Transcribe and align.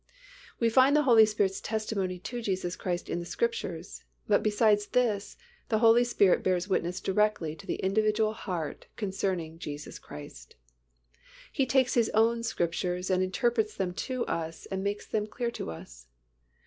We 0.59 0.67
find 0.71 0.95
the 0.95 1.03
Holy 1.03 1.27
Spirit's 1.27 1.61
testimony 1.61 2.17
to 2.17 2.41
Jesus 2.41 2.75
Christ 2.75 3.07
in 3.07 3.19
the 3.19 3.25
Scriptures, 3.27 4.03
but 4.27 4.41
beside 4.41 4.79
this 4.93 5.37
the 5.69 5.77
Holy 5.77 6.03
Spirit 6.03 6.41
bears 6.41 6.67
witness 6.67 6.99
directly 6.99 7.55
to 7.55 7.67
the 7.67 7.75
individual 7.75 8.33
heart 8.33 8.87
concerning 8.95 9.59
Jesus 9.59 9.99
Christ. 9.99 10.55
He 11.51 11.67
takes 11.67 11.93
His 11.93 12.09
own 12.15 12.41
Scriptures 12.41 13.11
and 13.11 13.21
interprets 13.21 13.75
them 13.77 13.93
to 13.93 14.25
us 14.25 14.65
and 14.71 14.83
makes 14.83 15.05
them 15.05 15.27
clear 15.27 15.51
to 15.51 15.69
us. 15.69 16.07